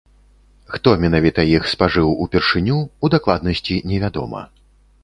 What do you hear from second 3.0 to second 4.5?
у дакладнасці невядома.